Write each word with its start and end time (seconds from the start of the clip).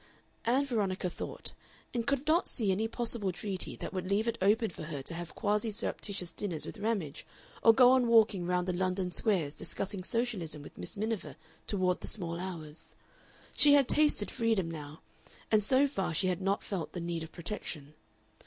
Ann 0.45 0.65
Veronica 0.65 1.11
thought, 1.11 1.53
and 1.93 2.07
could 2.07 2.25
not 2.25 2.47
see 2.47 2.71
any 2.71 2.87
possible 2.87 3.31
treaty 3.31 3.75
that 3.75 3.93
would 3.93 4.07
leave 4.09 4.27
it 4.27 4.39
open 4.41 4.71
for 4.71 4.85
her 4.85 5.03
to 5.03 5.13
have 5.13 5.35
quasi 5.35 5.69
surreptitious 5.69 6.31
dinners 6.31 6.65
with 6.65 6.79
Ramage 6.79 7.23
or 7.61 7.71
go 7.71 7.91
on 7.91 8.07
walking 8.07 8.47
round 8.47 8.67
the 8.67 8.73
London 8.73 9.11
squares 9.11 9.53
discussing 9.53 10.01
Socialism 10.03 10.63
with 10.63 10.75
Miss 10.75 10.97
Miniver 10.97 11.35
toward 11.67 12.01
the 12.01 12.07
small 12.07 12.39
hours. 12.39 12.95
She 13.55 13.73
had 13.75 13.87
tasted 13.87 14.31
freedom 14.31 14.71
now, 14.71 15.01
and 15.51 15.63
so 15.63 15.87
far 15.87 16.15
she 16.15 16.29
had 16.29 16.41
not 16.41 16.63
felt 16.63 16.93
the 16.93 16.99
need 16.99 17.21
of 17.21 17.31
protection. 17.31 17.93